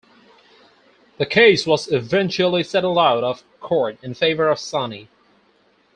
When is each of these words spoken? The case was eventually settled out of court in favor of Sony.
The 1.19 1.27
case 1.27 1.67
was 1.67 1.91
eventually 1.91 2.63
settled 2.63 2.97
out 2.97 3.23
of 3.23 3.43
court 3.59 3.99
in 4.01 4.15
favor 4.15 4.49
of 4.49 4.57
Sony. 4.57 5.09